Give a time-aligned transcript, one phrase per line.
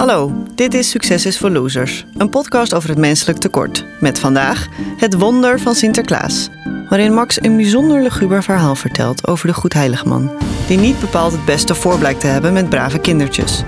[0.00, 3.84] Hallo, dit is Succes is voor Losers, een podcast over het menselijk tekort.
[3.98, 4.66] Met vandaag
[4.96, 6.48] het wonder van Sinterklaas,
[6.88, 10.30] waarin Max een bijzonder luguber verhaal vertelt over de goedheiligman,
[10.66, 13.62] die niet bepaald het beste voor blijkt te hebben met brave kindertjes.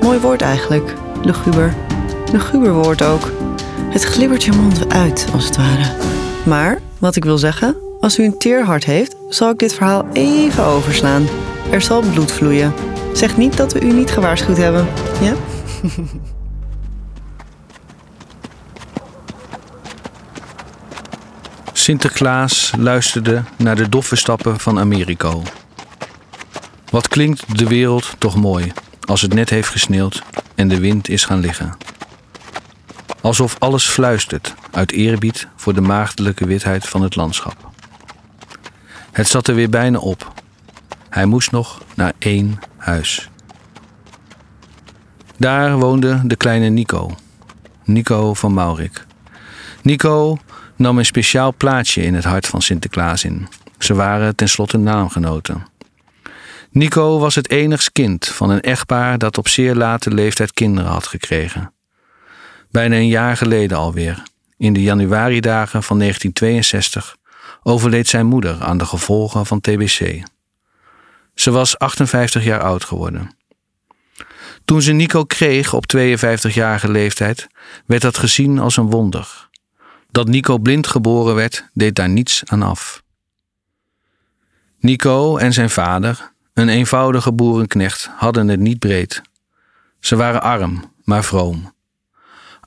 [0.00, 1.74] Mooi woord eigenlijk, luguber.
[2.32, 3.30] Luguber woord ook.
[3.90, 5.90] Het glibbert je mond uit, als het ware.
[6.44, 10.64] Maar, wat ik wil zeggen, als u een teerhart heeft, zal ik dit verhaal even
[10.64, 11.26] overslaan.
[11.70, 12.72] Er zal bloed vloeien.
[13.12, 14.86] Zeg niet dat we u niet gewaarschuwd hebben,
[21.72, 25.42] Sinterklaas luisterde naar de doffe stappen van Americo.
[26.90, 28.72] Wat klinkt de wereld toch mooi
[29.04, 30.22] als het net heeft gesneeuwd
[30.54, 31.76] en de wind is gaan liggen.
[33.20, 37.70] Alsof alles fluistert uit eerbied voor de maagdelijke witheid van het landschap.
[39.12, 40.32] Het zat er weer bijna op.
[41.08, 43.30] Hij moest nog naar één huis.
[45.42, 47.16] Daar woonde de kleine Nico.
[47.84, 49.06] Nico van Maurik.
[49.82, 50.36] Nico
[50.76, 53.48] nam een speciaal plaatsje in het hart van Sinterklaas in.
[53.78, 55.66] Ze waren tenslotte naamgenoten.
[56.70, 61.06] Nico was het enigst kind van een echtpaar dat op zeer late leeftijd kinderen had
[61.06, 61.72] gekregen.
[62.70, 64.22] Bijna een jaar geleden alweer,
[64.56, 67.16] in de januaridagen van 1962,
[67.62, 70.22] overleed zijn moeder aan de gevolgen van TBC.
[71.34, 73.40] Ze was 58 jaar oud geworden.
[74.72, 77.46] Toen ze Nico kreeg op 52-jarige leeftijd,
[77.86, 79.48] werd dat gezien als een wonder.
[80.10, 83.02] Dat Nico blind geboren werd, deed daar niets aan af.
[84.80, 89.22] Nico en zijn vader, een eenvoudige boerenknecht, hadden het niet breed.
[90.00, 91.74] Ze waren arm, maar vroom.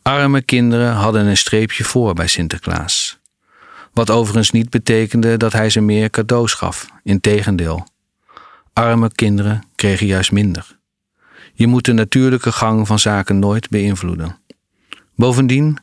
[0.02, 3.20] Arme kinderen hadden een streepje voor bij Sinterklaas.
[3.94, 7.88] Wat overigens niet betekende dat hij ze meer cadeaus gaf, integendeel.
[8.74, 10.78] Arme kinderen kregen juist minder.
[11.58, 14.40] Je moet de natuurlijke gang van zaken nooit beïnvloeden.
[15.16, 15.78] Bovendien,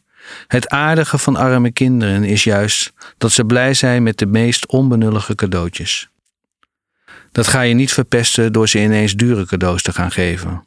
[0.47, 5.35] het aardige van arme kinderen is juist dat ze blij zijn met de meest onbenullige
[5.35, 6.09] cadeautjes.
[7.33, 10.67] Dat ga je niet verpesten door ze ineens dure cadeaus te gaan geven.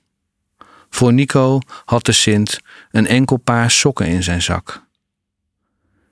[0.89, 2.59] Voor Nico had de Sint
[2.91, 4.83] een enkel paar sokken in zijn zak.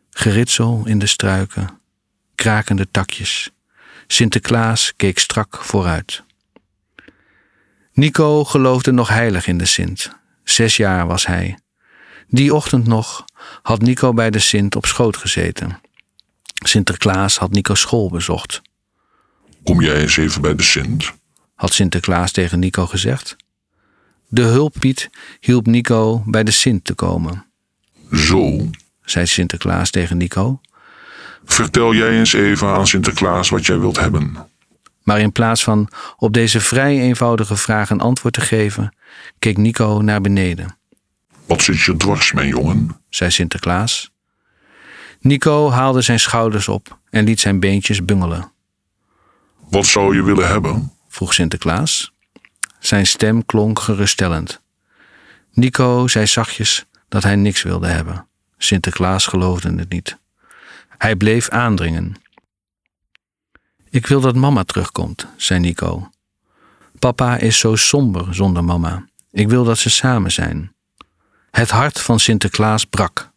[0.09, 1.79] Geritsel in de struiken,
[2.35, 3.51] krakende takjes.
[4.07, 6.23] Sinterklaas keek strak vooruit.
[7.93, 10.11] Nico geloofde nog heilig in de Sint.
[10.43, 11.57] Zes jaar was hij.
[12.27, 13.25] Die ochtend nog
[13.61, 15.79] had Nico bij de Sint op schoot gezeten.
[16.65, 18.61] Sinterklaas had Nico school bezocht.
[19.63, 21.13] Kom jij eens even bij de Sint?
[21.55, 23.35] Had Sinterklaas tegen Nico gezegd.
[24.27, 27.45] De hulppiet hielp Nico bij de Sint te komen.
[28.11, 28.69] Zo,
[29.05, 30.61] zei Sinterklaas tegen Nico.
[31.45, 34.51] Vertel jij eens even aan Sinterklaas wat jij wilt hebben.
[35.03, 38.95] Maar in plaats van op deze vrij eenvoudige vraag een antwoord te geven,
[39.39, 40.77] keek Nico naar beneden.
[41.45, 43.01] Wat zit je dwars, mijn jongen?
[43.09, 44.11] zei Sinterklaas.
[45.19, 48.51] Nico haalde zijn schouders op en liet zijn beentjes bungelen.
[49.69, 50.91] Wat zou je willen hebben?
[51.07, 52.13] vroeg Sinterklaas.
[52.79, 54.61] Zijn stem klonk geruststellend.
[55.53, 58.27] Nico zei zachtjes dat hij niks wilde hebben.
[58.57, 60.17] Sinterklaas geloofde het niet.
[60.97, 62.15] Hij bleef aandringen.
[63.93, 66.09] Ik wil dat mama terugkomt, zei Nico.
[66.99, 69.05] Papa is zo somber zonder mama.
[69.31, 70.73] Ik wil dat ze samen zijn.
[71.51, 73.31] Het hart van Sinterklaas brak.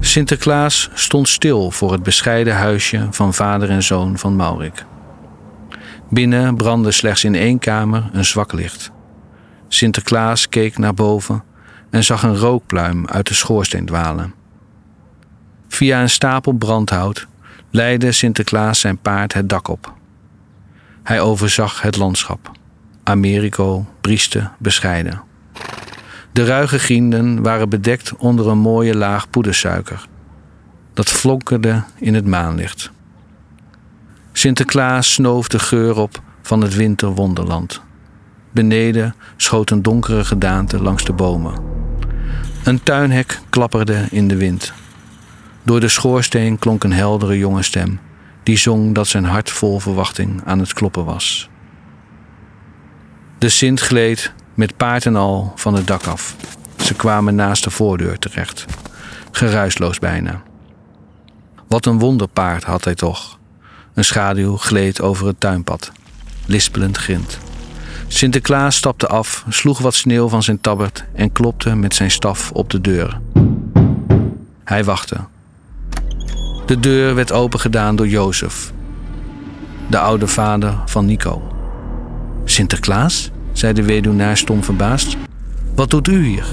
[0.00, 4.84] Sinterklaas stond stil voor het bescheiden huisje van vader en zoon van Maurik.
[6.10, 8.90] Binnen brandde slechts in één kamer een zwak licht.
[9.68, 11.44] Sinterklaas keek naar boven
[11.90, 14.34] en zag een rookpluim uit de schoorsteen dwalen.
[15.68, 17.30] Via een stapel brandhout
[17.72, 19.92] leidde Sinterklaas zijn paard het dak op.
[21.02, 22.50] Hij overzag het landschap.
[23.02, 25.22] Americo brieste bescheiden.
[26.32, 30.06] De ruige grienden waren bedekt onder een mooie laag poedersuiker.
[30.94, 32.90] Dat flonkerde in het maanlicht.
[34.32, 37.82] Sinterklaas snoof de geur op van het winterwonderland.
[38.50, 41.54] Beneden schoot een donkere gedaante langs de bomen.
[42.64, 44.72] Een tuinhek klapperde in de wind.
[45.62, 48.00] Door de schoorsteen klonk een heldere jonge stem,
[48.42, 51.48] die zong dat zijn hart vol verwachting aan het kloppen was.
[53.38, 56.36] De Sint gleed met paard en al van het dak af.
[56.76, 58.66] Ze kwamen naast de voordeur terecht,
[59.30, 60.42] geruisloos bijna.
[61.68, 63.38] Wat een wonderpaard had hij toch.
[63.94, 65.92] Een schaduw gleed over het tuinpad,
[66.46, 67.38] lispelend grind.
[68.08, 72.70] Sinterklaas stapte af, sloeg wat sneeuw van zijn tabbert en klopte met zijn staf op
[72.70, 73.20] de deur.
[74.64, 75.31] Hij wachtte.
[76.72, 78.72] De deur werd opengedaan door Jozef,
[79.90, 81.42] de oude vader van Nico.
[82.44, 83.30] Sinterklaas?
[83.52, 85.16] zei de weduwnaar stom verbaasd.
[85.74, 86.44] Wat doet u hier?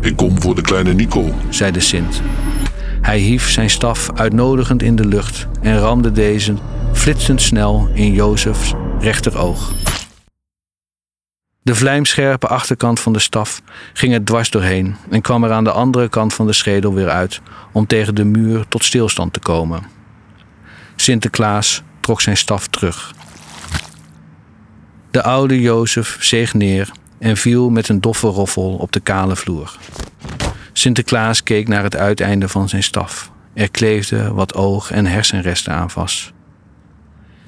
[0.00, 1.34] Ik kom voor de kleine Nico.
[1.48, 2.22] zei de Sint.
[3.00, 6.54] Hij hief zijn staf uitnodigend in de lucht en ramde deze
[6.92, 9.72] flitsend snel in Jozefs rechteroog.
[11.64, 13.62] De vlijmscherpe achterkant van de staf
[13.92, 17.08] ging er dwars doorheen en kwam er aan de andere kant van de schedel weer
[17.08, 17.40] uit
[17.72, 19.82] om tegen de muur tot stilstand te komen.
[20.96, 23.14] Sinterklaas trok zijn staf terug.
[25.10, 29.76] De oude Jozef zeeg neer en viel met een doffe roffel op de kale vloer.
[30.72, 33.30] Sinterklaas keek naar het uiteinde van zijn staf.
[33.54, 36.32] Er kleefde wat oog- en hersenresten aan vast.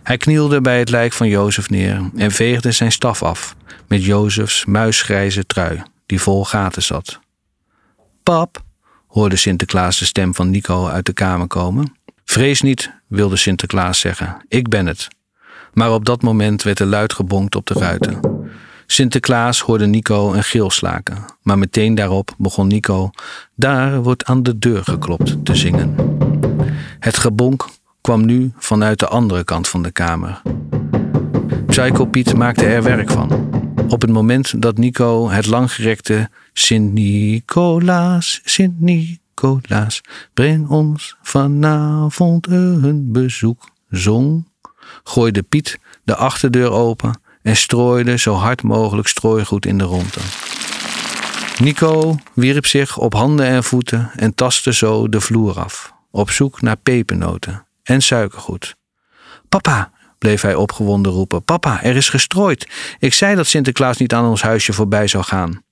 [0.04, 3.56] Hij knielde bij het lijk van Jozef neer en veegde zijn staf af
[3.88, 7.20] met Jozefs muisgrijze trui, die vol gaten zat.
[8.22, 8.62] Pap,
[9.06, 11.96] hoorde Sinterklaas de stem van Nico uit de kamer komen.
[12.24, 15.08] Vrees niet, wilde Sinterklaas zeggen, ik ben het.
[15.72, 18.20] Maar op dat moment werd er luid gebonkt op de ruiten.
[18.86, 23.10] Sinterklaas hoorde Nico een gil slaken, maar meteen daarop begon Nico
[23.56, 25.96] Daar wordt aan de deur geklopt te zingen.
[26.98, 27.68] Het gebonk
[28.04, 30.42] kwam nu vanuit de andere kant van de kamer.
[31.66, 33.48] Psycho Piet maakte er werk van.
[33.88, 40.00] Op het moment dat Nico het langgerekte Sint-Nicolaas, Sint-Nicolaas,
[40.34, 44.48] breng ons vanavond een bezoek zong,
[45.04, 50.20] gooide Piet de achterdeur open en strooide zo hard mogelijk strooigoed in de ronde.
[51.58, 56.62] Nico wierp zich op handen en voeten en tastte zo de vloer af, op zoek
[56.62, 58.76] naar pepernoten en suikergoed.
[59.48, 62.68] Papa, bleef hij opgewonden roepen, papa, er is gestrooid.
[62.98, 65.62] Ik zei dat Sinterklaas niet aan ons huisje voorbij zou gaan.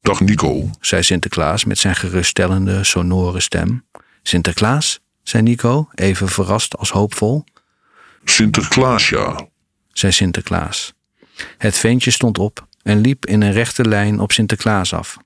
[0.00, 0.70] Dag Nico.
[0.80, 3.86] zei Sinterklaas met zijn geruststellende, sonore stem.
[4.22, 7.44] Sinterklaas, zei Nico, even verrast als hoopvol.
[8.24, 9.48] Sinterklaas, ja.
[9.92, 10.94] zei Sinterklaas.
[11.58, 15.16] Het ventje stond op en liep in een rechte lijn op Sinterklaas af.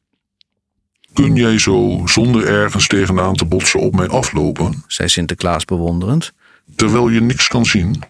[1.19, 6.33] Kun jij zo, zonder ergens tegenaan te botsen, op mij aflopen, zei Sinterklaas bewonderend.
[6.77, 8.03] terwijl je niks kan zien?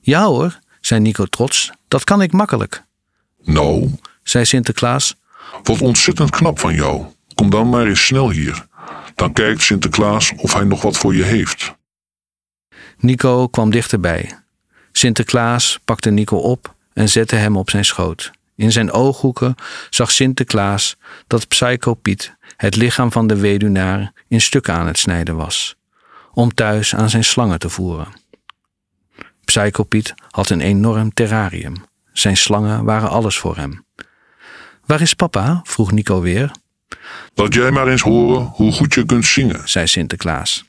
[0.00, 2.84] Ja hoor, zei Nico trots, dat kan ik makkelijk,
[3.44, 3.90] Nou,
[4.22, 5.16] zei Sinterklaas.
[5.62, 7.04] wat ontzettend knap van jou.
[7.34, 8.66] Kom dan maar eens snel hier.
[9.14, 11.74] Dan kijkt Sinterklaas of hij nog wat voor je heeft.
[12.98, 14.38] Nico kwam dichterbij.
[14.92, 18.30] Sinterklaas pakte Nico op en zette hem op zijn schoot.
[18.56, 19.54] In zijn ooghoeken
[19.90, 20.96] zag Sinterklaas
[21.26, 25.76] dat Psycho Piet het lichaam van de weduwnaar in stukken aan het snijden was,
[26.32, 28.08] om thuis aan zijn slangen te voeren.
[29.44, 31.74] Psycho Piet had een enorm terrarium.
[32.12, 33.84] Zijn slangen waren alles voor hem.
[34.86, 35.60] Waar is papa?
[35.64, 36.50] vroeg Nico weer,
[37.34, 39.68] Laat jij maar eens horen hoe goed je kunt zingen.
[39.68, 40.64] zei Sinterklaas.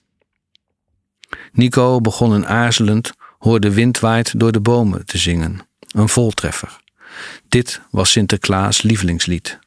[1.51, 3.13] Nico begon een aarzelend
[3.45, 5.59] Hoor de wind waait door de bomen te zingen.
[5.87, 6.83] Een voltreffer.
[7.47, 9.59] Dit was Sinterklaas' lievelingslied.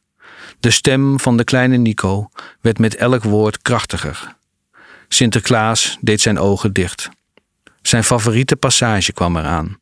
[0.61, 2.31] De stem van de kleine Nico
[2.61, 4.37] werd met elk woord krachtiger.
[5.09, 7.09] Sinterklaas deed zijn ogen dicht.
[7.83, 9.79] Zijn favoriete passage kwam eraan.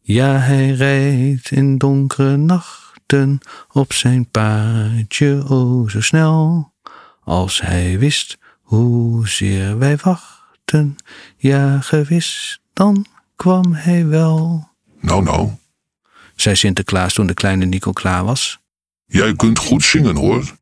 [0.00, 3.38] Ja, hij rijdt in donkere nachten
[3.72, 6.72] op zijn paardje, o zo snel.
[7.24, 10.96] Als hij wist hoezeer wij wachten,
[11.36, 13.06] ja gewis, dan
[13.36, 14.68] kwam hij wel.
[15.00, 15.50] Nou, nou,
[16.36, 18.58] zei Sinterklaas toen de kleine Nico klaar was.
[19.06, 20.56] jij kunt goed zingen hoor.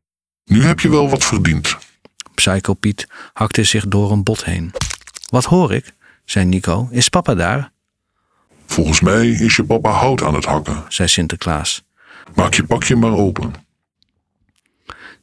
[0.45, 1.77] Nu heb je wel wat verdiend.
[2.35, 4.71] Psycho Piet hakte zich door een bot heen.
[5.29, 5.93] Wat hoor ik?
[6.25, 6.87] zei Nico.
[6.91, 7.71] Is papa daar?
[8.65, 10.83] Volgens mij is je papa hout aan het hakken.
[10.87, 11.83] zei Sinterklaas.
[12.35, 13.53] Maak je pakje maar open.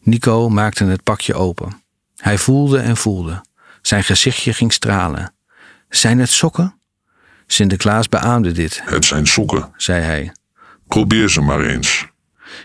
[0.01, 1.83] Nico maakte het pakje open.
[2.17, 3.45] Hij voelde en voelde.
[3.83, 5.35] Zijn gezichtje ging stralen.
[5.89, 6.79] Zijn het sokken?
[7.47, 9.73] Sinterklaas beaamde dit, Het zijn sokken.
[9.77, 10.33] zei hij.
[10.93, 12.07] Probeer ze maar eens.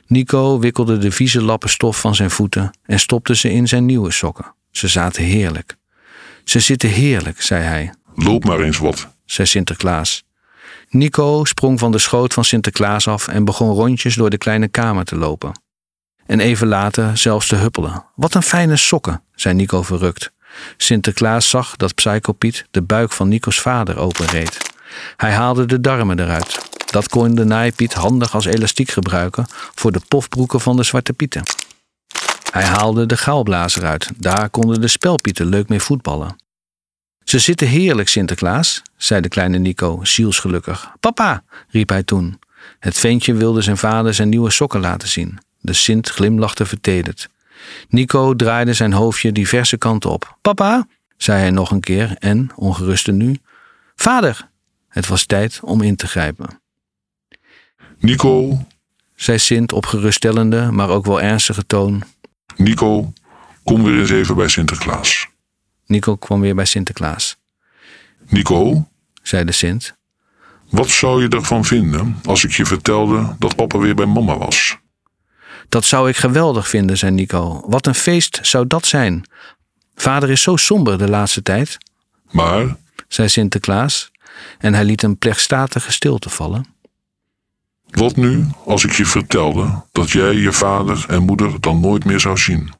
[0.08, 4.12] Nico wikkelde de vieze lappen stof van zijn voeten en stopte ze in zijn nieuwe
[4.12, 4.54] sokken.
[4.72, 5.76] Ze zaten heerlijk.
[6.44, 9.08] Ze zitten heerlijk, zei hij, Loop maar eens wat.
[9.26, 10.24] zei Sinterklaas.
[10.90, 15.06] Nico sprong van de schoot van Sinterklaas af en begon rondjes door de kleine kamer
[15.06, 15.62] te lopen.
[16.26, 18.06] En even later zelfs te huppelen.
[18.16, 20.32] Wat een fijne sokken, zei Nico verrukt.
[20.78, 24.58] Sinterklaas zag dat Psycho Piet de buik van Nico's vader openreed.
[25.18, 26.57] Hij haalde de darmen eruit.
[26.92, 31.44] Dat kon de naaipiet handig als elastiek gebruiken voor de pofbroeken van de zwarte pieten.
[32.52, 34.10] Hij haalde de gaalblazer uit.
[34.18, 36.36] Daar konden de spelpieten leuk mee voetballen.
[37.24, 40.92] Ze zitten heerlijk, Sinterklaas, zei de kleine Nico, zielsgelukkig.
[41.00, 42.40] Papa, riep hij toen.
[42.80, 45.40] Het ventje wilde zijn vader zijn nieuwe sokken laten zien.
[45.60, 47.30] De Sint glimlachte vertederd.
[47.90, 50.38] Nico draaide zijn hoofdje diverse kanten op.
[50.42, 53.40] Papa, zei hij nog een keer en, ongeruster nu,
[53.96, 54.50] Vader!
[54.88, 56.62] Het was tijd om in te grijpen.
[58.00, 58.66] Nico,
[59.16, 62.04] zei Sint op geruststellende, maar ook wel ernstige toon.
[62.56, 63.14] Nico,
[63.64, 65.28] kom weer eens even bij Sinterklaas.
[65.86, 67.38] Nico kwam weer bij Sinterklaas.
[68.28, 68.88] Nico,
[69.22, 69.96] zei de Sint.
[70.70, 74.78] wat zou je ervan vinden als ik je vertelde dat papa weer bij mama was?
[75.70, 77.64] Dat zou ik geweldig vinden, zei Nico.
[77.68, 79.26] Wat een feest zou dat zijn.
[79.96, 81.78] Vader is zo somber de laatste tijd,
[82.32, 82.76] Maar,
[83.08, 84.12] zei Sinterklaas,
[84.58, 86.66] en hij liet een plechtstatige stilte vallen.
[87.90, 92.20] Wat nu als ik je vertelde dat jij je vader en moeder dan nooit meer
[92.20, 92.74] zou zien?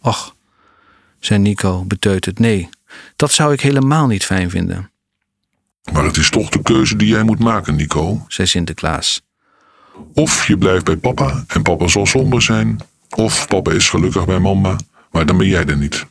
[0.00, 0.34] Och,
[1.20, 2.68] zei Nico beteuterd, nee,
[3.16, 4.90] dat zou ik helemaal niet fijn vinden,
[5.92, 8.24] Maar het is toch de keuze die jij moet maken, Nico.
[8.28, 9.22] zei Sinterklaas.
[10.14, 12.80] Of je blijft bij papa en papa zal somber zijn.
[13.10, 14.76] Of papa is gelukkig bij mama,
[15.10, 16.06] maar dan ben jij er niet.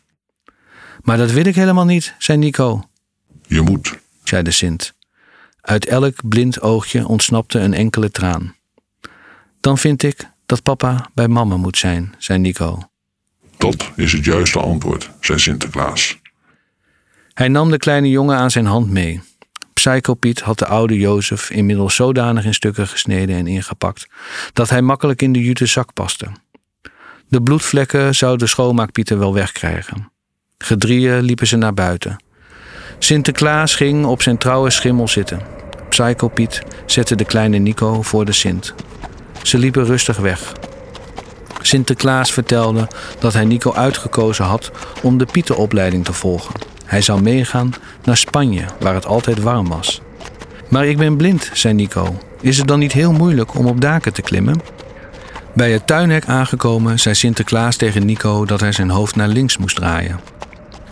[1.02, 2.90] Maar dat wil ik helemaal niet, zei Nico,
[3.48, 4.00] Je moet.
[4.24, 4.94] zei de Sint.
[5.68, 8.56] Uit elk blind oogje ontsnapte een enkele traan.
[9.60, 12.90] Dan vind ik dat papa bij mama moet zijn, zei Nico.
[13.58, 16.20] Dat is het juiste antwoord, zei Sinterklaas.
[17.34, 19.22] Hij nam de kleine jongen aan zijn hand mee.
[19.74, 24.08] Psycho Piet had de oude Jozef inmiddels zodanig in stukken gesneden en ingepakt
[24.54, 26.28] dat hij makkelijk in de jute zak paste.
[27.28, 30.12] De bloedvlekken zou de schoonmaakpieter wel wegkrijgen.
[30.58, 32.26] Gedrieën liepen ze naar buiten.
[33.00, 35.42] Sinterklaas ging op zijn trouwe schimmel zitten.
[35.90, 38.74] Psycho Piet zette de kleine Nico voor de Sint.
[39.42, 40.54] Ze liepen rustig weg.
[41.62, 42.88] Sinterklaas vertelde
[43.20, 46.56] dat hij Nico uitgekozen had om de Pieteropleiding te volgen.
[46.86, 47.74] Hij zou meegaan
[48.04, 50.02] naar Spanje, waar het altijd warm was.
[50.70, 52.18] Maar ik ben blind, zei Nico.
[52.42, 54.62] Is het dan niet heel moeilijk om op daken te klimmen?
[55.54, 59.76] Bij het tuinhek aangekomen zei Sinterklaas tegen Nico dat hij zijn hoofd naar links moest
[59.76, 60.20] draaien.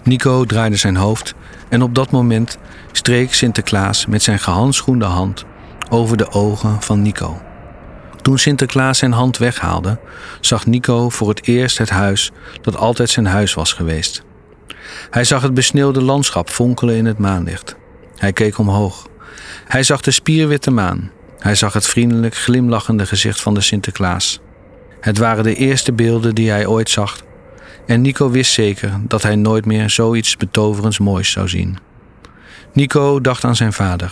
[0.04, 1.34] Nico draaide zijn hoofd
[1.70, 2.58] en op dat moment
[2.92, 5.46] streek Sinterklaas met zijn gehandschoende hand
[5.90, 7.42] over de ogen van Nico.
[8.22, 10.00] Toen Sinterklaas zijn hand weghaalde,
[10.40, 12.32] zag Nico voor het eerst het huis
[12.62, 14.24] dat altijd zijn huis was geweest.
[15.10, 17.76] Hij zag het besneeuwde landschap fonkelen in het maanlicht.
[18.16, 19.08] Hij keek omhoog.
[19.66, 21.12] Hij zag de spierwitte maan.
[21.40, 24.40] Hij zag het vriendelijk glimlachende gezicht van de Sinterklaas.
[25.00, 27.18] Het waren de eerste beelden die hij ooit zag.
[27.86, 31.78] En Nico wist zeker dat hij nooit meer zoiets betoverends moois zou zien.
[32.74, 34.12] Nico dacht aan zijn vader.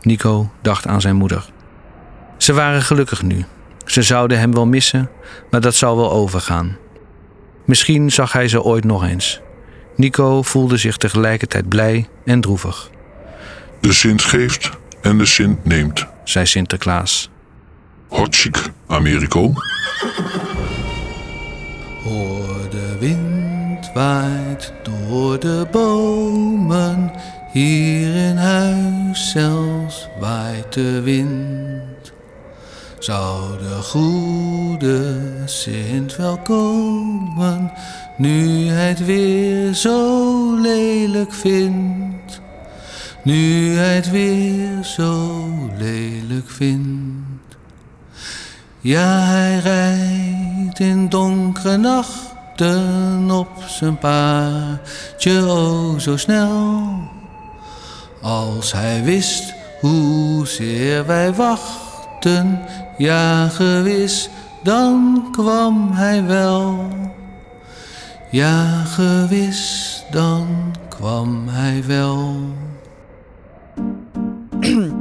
[0.00, 1.44] Nico dacht aan zijn moeder.
[2.36, 3.44] Ze waren gelukkig nu.
[3.84, 5.10] Ze zouden hem wel missen,
[5.50, 6.76] maar dat zou wel overgaan.
[7.64, 9.40] Misschien zag hij ze ooit nog eens.
[9.96, 12.90] Nico voelde zich tegelijkertijd blij en droevig,
[13.80, 14.70] De Sint geeft
[15.02, 16.06] en de Sint neemt.
[16.24, 17.30] zei Sinterklaas.
[18.08, 19.52] Hartstikke, Americo.
[22.04, 22.55] Wind
[23.96, 27.10] waait door de bomen,
[27.52, 32.12] hier in huis zelfs waait de wind.
[32.98, 37.72] Zou de goede Sint wel komen,
[38.16, 42.40] nu hij het weer zo lelijk vindt?
[43.22, 45.44] Nu hij het weer zo
[45.78, 47.56] lelijk vindt.
[48.80, 51.76] Ja, hij rijdt in donkere
[53.30, 56.80] op zijn paardje, oh zo snel.
[58.22, 62.60] Als hij wist hoezeer wij wachten,
[62.98, 64.28] ja gewis,
[64.62, 66.88] dan kwam hij wel.
[68.30, 70.46] Ja gewis, dan
[70.88, 72.36] kwam hij wel.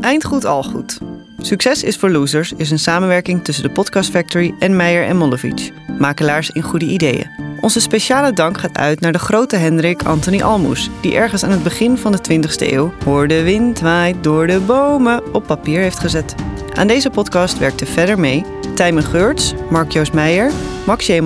[0.00, 0.98] Eind goed, al goed.
[1.42, 5.72] Succes is voor Losers is een samenwerking tussen de Podcast Factory en Meijer en Mollevic,
[5.98, 7.30] makelaars in goede ideeën.
[7.60, 11.62] Onze speciale dank gaat uit naar de grote Hendrik Anthony Almoes, die ergens aan het
[11.62, 15.98] begin van de 20e eeuw Hoor de wind waait door de bomen op papier heeft
[15.98, 16.34] gezet.
[16.74, 18.44] Aan deze podcast werkten verder mee
[18.74, 20.50] Tijmen Geurts, Mark-Joost Meijer,
[20.86, 21.20] Max J.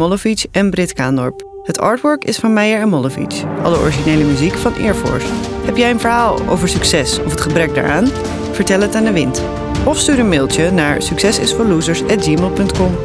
[0.51, 1.43] En Brit Kaandorp.
[1.63, 3.43] Het artwork is van Meijer en Mollevic.
[3.63, 5.27] Alle originele muziek van Airforce.
[5.65, 8.09] Heb jij een verhaal over succes of het gebrek daaraan?
[8.53, 9.64] Vertel het aan de wind.
[9.87, 12.97] Of stuur een mailtje naar succesisforlosers.gmail.com.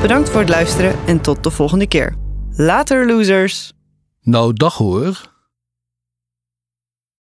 [0.00, 2.14] Bedankt voor het luisteren en tot de volgende keer.
[2.50, 3.72] Later, losers!
[4.22, 5.20] Nou, dag hoor.